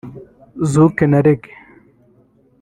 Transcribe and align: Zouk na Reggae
Zouk 0.71 0.95
na 1.11 1.19
Reggae 1.25 1.53